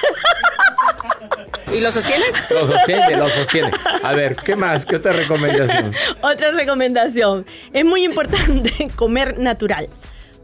[1.74, 2.24] ¿Y lo sostiene?
[2.50, 3.72] Lo sostiene, lo sostiene.
[4.04, 4.86] A ver, ¿qué más?
[4.86, 5.92] ¿Qué otra recomendación?
[6.22, 7.46] Otra recomendación.
[7.74, 9.88] Es muy importante comer natural.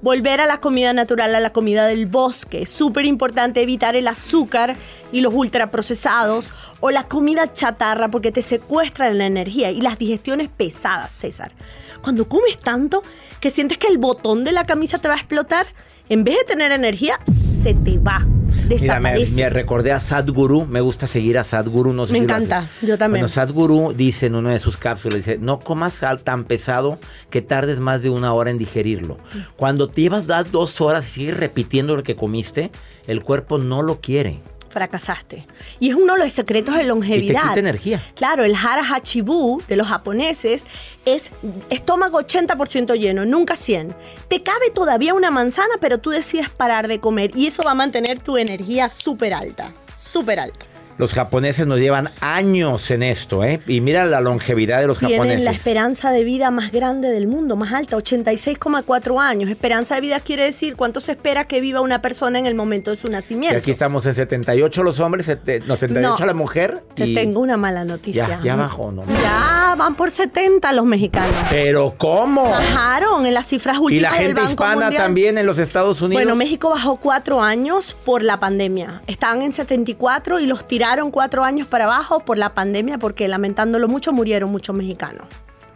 [0.01, 2.65] Volver a la comida natural, a la comida del bosque.
[2.65, 4.75] Súper importante evitar el azúcar
[5.13, 10.49] y los ultraprocesados o la comida chatarra porque te secuestran la energía y las digestiones
[10.49, 11.53] pesadas, César.
[12.01, 13.01] Cuando comes tanto
[13.39, 15.67] que sientes que el botón de la camisa te va a explotar,
[16.09, 18.27] en vez de tener energía, se te va.
[18.67, 20.65] Mira, me, me recordé a Sadhguru.
[20.65, 21.93] Me gusta seguir a Sadhguru.
[21.93, 23.21] No sé Me si encanta, yo también.
[23.21, 26.97] Bueno, Sadhguru dice en una de sus cápsulas, dice, no comas sal tan pesado
[27.29, 29.17] que tardes más de una hora en digerirlo.
[29.55, 32.71] Cuando te llevas dos horas y sigues repitiendo lo que comiste,
[33.07, 34.39] el cuerpo no lo quiere.
[34.73, 35.47] Fracasaste.
[35.79, 37.49] Y es uno de los secretos de longevidad.
[37.49, 38.01] quita energía.
[38.15, 40.65] Claro, el hara hachibu de los japoneses
[41.05, 41.31] es
[41.69, 43.95] estómago 80% lleno, nunca 100.
[44.27, 47.75] Te cabe todavía una manzana, pero tú decides parar de comer y eso va a
[47.75, 50.72] mantener tu energía súper alta, súper alta.
[50.97, 53.59] Los japoneses nos llevan años en esto, ¿eh?
[53.67, 55.45] Y mira la longevidad de los Tienen japoneses.
[55.45, 59.49] la esperanza de vida más grande del mundo, más alta, 86,4 años.
[59.49, 62.91] Esperanza de vida quiere decir cuánto se espera que viva una persona en el momento
[62.91, 63.57] de su Y nacimiento.
[63.57, 65.27] aquí estamos en 78 los hombres,
[65.65, 66.25] no, 78 No.
[66.25, 66.83] la mujer.
[66.95, 68.27] Te y- tengo una mala noticia.
[68.27, 69.03] Ya, ya bajó, ¿no?
[69.23, 71.35] Ya van por 70 los mexicanos.
[71.49, 72.43] Pero ¿cómo?
[72.49, 75.03] Bajaron en las cifras últimas Y la del gente Banco hispana Mundial.
[75.03, 76.23] también en los Estados Unidos.
[76.23, 79.01] Bueno, México bajó cuatro años por la pandemia.
[79.07, 83.87] Estaban en 74 y los tiraron cuatro años para abajo por la pandemia porque lamentándolo
[83.87, 85.27] mucho murieron muchos mexicanos.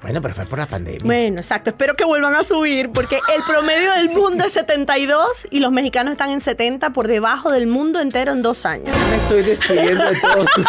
[0.02, 1.02] Bueno, pero fue por la pandemia.
[1.04, 1.72] Bueno, exacto.
[1.72, 6.12] Espero que vuelvan a subir porque el promedio del mundo es 72 y los mexicanos
[6.12, 8.96] están en 70 por debajo del mundo entero en dos años.
[9.10, 10.68] Me estoy despidiendo de todos ustedes.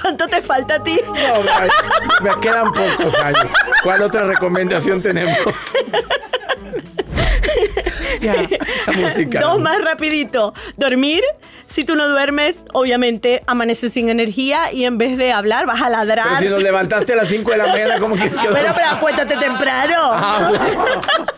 [0.00, 1.00] ¿Cuánto te falta a ti?
[1.06, 3.46] No, me quedan pocos años.
[3.82, 5.38] ¿Cuál otra recomendación tenemos?
[8.22, 8.34] ya,
[8.86, 9.40] la música.
[9.40, 10.54] Dos más rapidito.
[10.76, 11.22] Dormir.
[11.66, 15.88] Si tú no duermes, obviamente amaneces sin energía y en vez de hablar vas a
[15.88, 16.26] ladrar.
[16.28, 18.88] Pero si nos levantaste a las 5 de la mañana, ¿cómo quieres que Bueno, pero
[18.88, 19.94] acuéstate temprano.
[19.98, 21.00] Ah, bueno.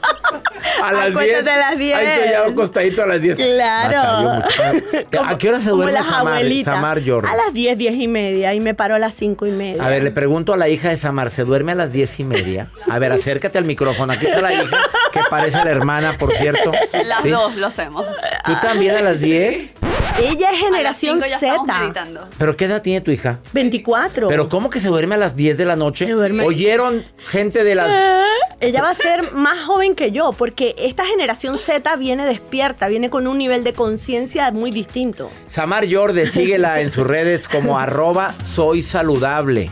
[0.82, 1.16] A las 10.
[1.16, 1.96] Acuéstate a las 10.
[1.96, 3.36] Ahí estoy ya acostadito a las 10.
[3.36, 4.28] Claro.
[4.28, 5.24] Batalló mucho.
[5.24, 6.42] ¿A qué hora se duerme Samar.
[6.64, 7.32] Samar Jordan?
[7.32, 9.84] A las 10, 10 y media y me paro a las 5 y media.
[9.84, 12.24] A ver, le pregunto a la hija de Samar, ¿se duerme a las diez y
[12.24, 12.70] media?
[12.88, 14.12] A ver, acércate al micrófono.
[14.12, 14.76] Aquí está la hija,
[15.12, 16.72] que parece la hermana, por cierto.
[17.06, 17.30] Las ¿Sí?
[17.30, 18.06] dos lo hacemos.
[18.44, 19.74] ¿Tú también a las 10?
[20.22, 21.80] Ella es generación a las cinco ya estamos Z.
[21.80, 22.28] meditando.
[22.38, 23.40] ¿Pero qué edad tiene tu hija?
[23.52, 24.28] 24.
[24.28, 26.06] ¿Pero cómo que se duerme a las 10 de la noche?
[26.06, 26.44] Se duerme.
[26.44, 27.88] ¿Oyeron gente de las...
[27.90, 28.24] Eh,
[28.60, 33.10] Ella va a ser más joven que yo, porque esta generación Z viene despierta, viene
[33.10, 35.30] con un nivel de conciencia muy distinto.
[35.46, 39.70] Samar Yorde, síguela en sus redes como arroba soy saludable.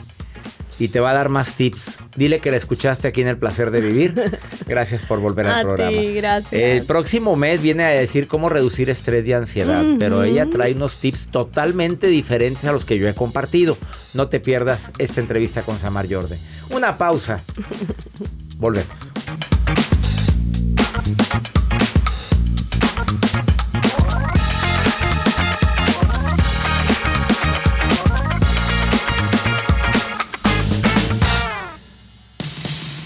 [0.83, 2.01] Y te va a dar más tips.
[2.17, 4.15] Dile que la escuchaste aquí en El Placer de Vivir.
[4.67, 5.97] Gracias por volver al A programa.
[5.97, 6.53] ti, gracias.
[6.53, 10.99] El próximo mes viene a decir cómo reducir estrés y ansiedad, pero ella trae unos
[10.99, 13.79] tips totalmente diferentes a los que yo he compartido.
[14.13, 16.37] No te pierdas esta entrevista con Samar Yorde.
[16.71, 17.45] Una pausa.
[18.59, 19.13] Volvemos.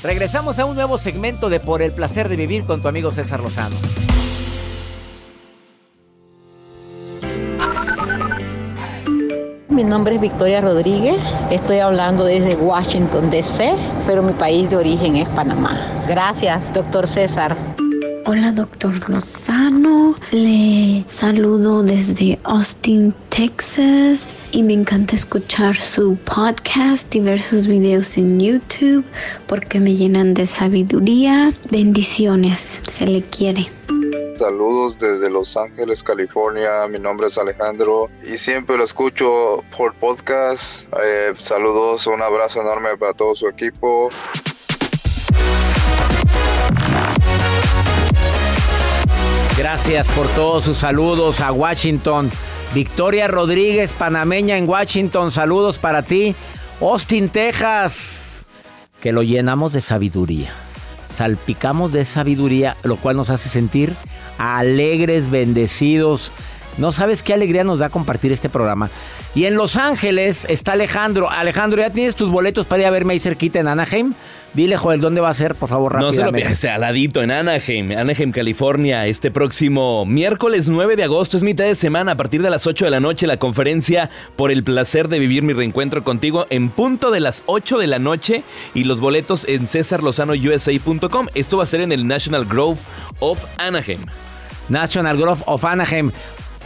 [0.07, 3.41] Regresamos a un nuevo segmento de Por el placer de vivir con tu amigo César
[3.41, 3.75] Lozano.
[9.69, 11.17] mi nombre es Victoria Rodríguez,
[11.51, 13.75] estoy hablando desde Washington, D.C.,
[14.07, 16.05] pero mi país de origen es Panamá.
[16.09, 17.76] Gracias, doctor César.
[18.29, 20.17] Hola, doctor Lozano.
[20.33, 24.35] Le saludo desde Austin, Texas.
[24.51, 29.05] Y me encanta escuchar su podcast, diversos videos en YouTube,
[29.47, 31.55] porque me llenan de sabiduría.
[31.71, 33.71] Bendiciones, se le quiere.
[34.37, 36.89] Saludos desde Los Ángeles, California.
[36.89, 40.89] Mi nombre es Alejandro y siempre lo escucho por podcast.
[41.01, 44.11] Eh, saludos, un abrazo enorme para todo su equipo.
[49.57, 52.31] Gracias por todos sus saludos a Washington.
[52.75, 56.35] Victoria Rodríguez, panameña en Washington, saludos para ti.
[56.79, 58.49] Austin, Texas,
[59.01, 60.53] que lo llenamos de sabiduría.
[61.15, 63.95] Salpicamos de sabiduría, lo cual nos hace sentir
[64.37, 66.33] alegres, bendecidos.
[66.77, 68.91] No sabes qué alegría nos da compartir este programa.
[69.35, 71.31] Y en Los Ángeles está Alejandro.
[71.31, 74.13] Alejandro, ¿ya tienes tus boletos para ir a verme ahí cerquita en Anaheim?
[74.57, 76.39] Dile, Joel, ¿dónde va a ser, por favor, No se lo rápidamente?
[76.59, 81.65] pierdas, al ladito en Anaheim, Anaheim, California, este próximo miércoles 9 de agosto, es mitad
[81.65, 85.09] de semana, a partir de las 8 de la noche, la conferencia por el placer
[85.09, 88.99] de vivir mi reencuentro contigo en punto de las 8 de la noche y los
[88.99, 91.27] boletos en cesarlozanousa.com.
[91.35, 92.79] Esto va a ser en el National Grove
[93.21, 94.01] of Anaheim.
[94.71, 96.11] National Grove of Anaheim.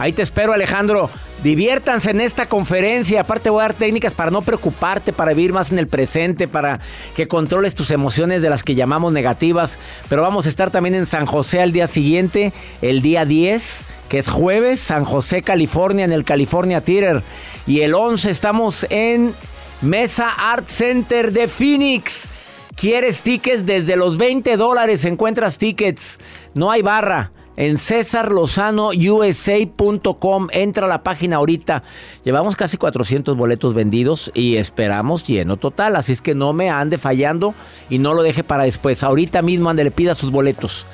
[0.01, 1.11] Ahí te espero, Alejandro.
[1.43, 3.21] Diviértanse en esta conferencia.
[3.21, 6.79] Aparte voy a dar técnicas para no preocuparte, para vivir más en el presente, para
[7.15, 9.77] que controles tus emociones de las que llamamos negativas.
[10.09, 14.17] Pero vamos a estar también en San José al día siguiente, el día 10, que
[14.17, 17.21] es jueves, San José, California, en el California Theater.
[17.67, 19.35] Y el 11 estamos en
[19.83, 22.27] Mesa Art Center de Phoenix.
[22.75, 23.67] ¿Quieres tickets?
[23.67, 26.17] Desde los 20 dólares encuentras tickets.
[26.55, 27.31] No hay barra.
[27.57, 30.47] En cesarlozanousa.com.
[30.51, 31.83] Entra a la página ahorita.
[32.23, 35.95] Llevamos casi 400 boletos vendidos y esperamos lleno total.
[35.95, 37.53] Así es que no me ande fallando
[37.89, 39.03] y no lo deje para después.
[39.03, 40.85] Ahorita mismo ande le pida sus boletos.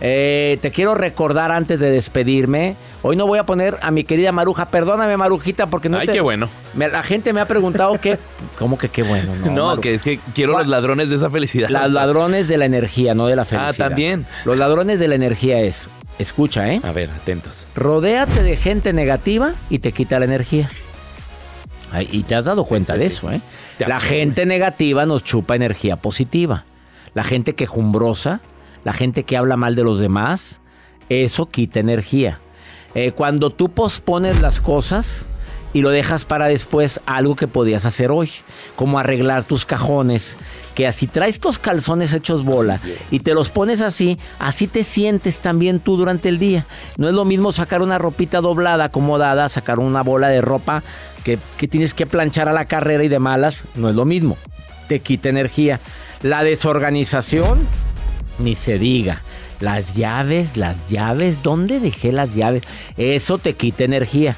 [0.00, 2.74] Eh, te quiero recordar antes de despedirme.
[3.02, 4.66] Hoy no voy a poner a mi querida Maruja.
[4.68, 6.48] Perdóname, Marujita, porque no Ay, te- qué bueno.
[6.74, 8.18] Me- la gente me ha preguntado qué.
[8.58, 9.32] ¿Cómo que qué bueno?
[9.50, 9.80] No, Maru.
[9.80, 11.68] que es que quiero los ladrones de esa felicidad.
[11.70, 13.72] Los ladrones de la energía, no de la felicidad.
[13.74, 14.26] Ah, también.
[14.44, 16.80] Los ladrones de la energía es, escucha, ¿eh?
[16.82, 17.66] A ver, atentos.
[17.74, 20.70] Rodéate de gente negativa y te quita la energía.
[21.92, 23.40] Ay, y te has dado cuenta de eso, ¿eh?
[23.78, 24.06] La acuerdo.
[24.08, 26.64] gente negativa nos chupa energía positiva.
[27.14, 28.40] La gente quejumbrosa,
[28.82, 30.60] la gente que habla mal de los demás,
[31.08, 32.40] eso quita energía.
[32.94, 35.28] Eh, cuando tú pospones las cosas
[35.74, 38.30] y lo dejas para después algo que podías hacer hoy,
[38.76, 40.38] como arreglar tus cajones,
[40.74, 45.40] que así traes tus calzones hechos bola y te los pones así, así te sientes
[45.40, 46.64] también tú durante el día.
[46.96, 50.84] No es lo mismo sacar una ropita doblada, acomodada, sacar una bola de ropa
[51.24, 54.38] que, que tienes que planchar a la carrera y de malas, no es lo mismo.
[54.88, 55.80] Te quita energía.
[56.22, 57.66] La desorganización,
[58.38, 59.22] ni se diga.
[59.58, 62.62] Las llaves, las llaves, ¿dónde dejé las llaves?
[62.96, 64.36] Eso te quita energía.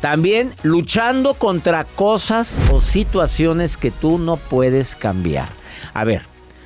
[0.00, 5.48] También luchando contra cosas o situaciones que tú no puedes cambiar.
[5.94, 6.22] A ver,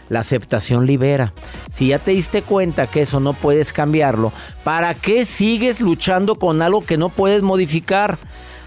[0.08, 1.32] la aceptación libera.
[1.70, 4.32] Si ya te diste cuenta que eso no puedes cambiarlo,
[4.64, 8.18] ¿para qué sigues luchando con algo que no puedes modificar?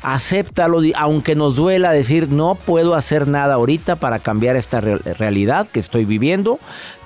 [0.01, 5.67] Acéptalo, aunque nos duela decir no puedo hacer nada ahorita para cambiar esta re- realidad
[5.67, 6.59] que estoy viviendo,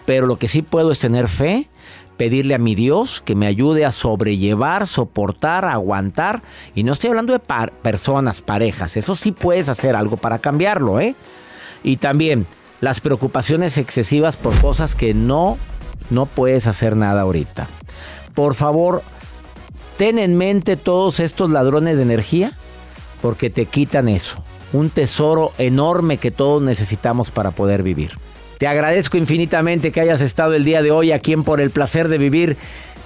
[0.07, 1.67] pero lo que sí puedo es tener fe,
[2.15, 6.43] pedirle a mi Dios que me ayude a sobrellevar, soportar, aguantar.
[6.73, 7.41] Y no estoy hablando de
[7.81, 11.13] personas, parejas, eso sí puedes hacer algo para cambiarlo, ¿eh?
[11.83, 12.47] Y también
[12.79, 15.57] las preocupaciones excesivas por cosas que no,
[16.09, 17.67] no puedes hacer nada ahorita.
[18.33, 19.03] Por favor,
[19.97, 22.53] ten en mente todos estos ladrones de energía
[23.21, 24.41] porque te quitan eso.
[24.71, 28.13] Un tesoro enorme que todos necesitamos para poder vivir.
[28.57, 32.07] Te agradezco infinitamente que hayas estado el día de hoy aquí en Por el Placer
[32.07, 32.57] de Vivir.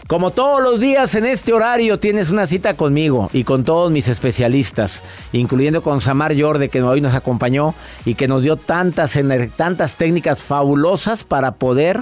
[0.08, 4.08] Como todos los días en este horario tienes una cita conmigo y con todos mis
[4.08, 9.18] especialistas, incluyendo con Samar Yorde que hoy nos acompañó y que nos dio tantas,
[9.58, 12.02] tantas técnicas fabulosas para poder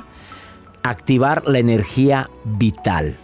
[0.83, 3.17] activar la energía vital.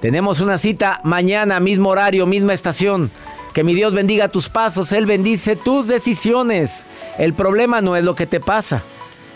[0.00, 3.10] Tenemos una cita mañana, mismo horario, misma estación.
[3.52, 6.86] Que mi Dios bendiga tus pasos, Él bendice tus decisiones.
[7.18, 8.82] El problema no es lo que te pasa.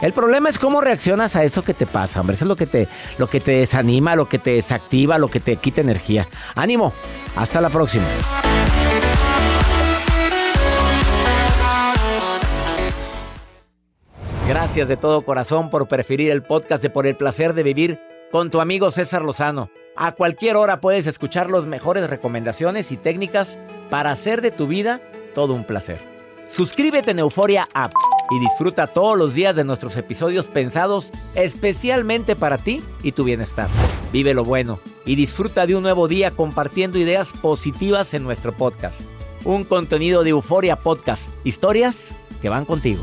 [0.02, 2.34] El problema es cómo reaccionas a eso que te pasa, hombre.
[2.34, 5.40] Eso es lo que te, lo que te desanima, lo que te desactiva, lo que
[5.40, 6.26] te quita energía.
[6.54, 6.92] Ánimo.
[7.36, 8.06] Hasta la próxima.
[14.48, 18.00] Gracias de todo corazón por preferir el podcast de Por el Placer de Vivir
[18.32, 19.70] con tu amigo César Lozano.
[19.96, 23.58] A cualquier hora puedes escuchar las mejores recomendaciones y técnicas
[23.90, 25.00] para hacer de tu vida
[25.34, 26.00] todo un placer.
[26.48, 27.92] Suscríbete en Euforia App
[28.30, 33.68] y disfruta todos los días de nuestros episodios pensados especialmente para ti y tu bienestar.
[34.12, 39.00] Vive lo bueno y disfruta de un nuevo día compartiendo ideas positivas en nuestro podcast.
[39.44, 41.30] Un contenido de Euforia Podcast.
[41.44, 43.02] Historias que van contigo.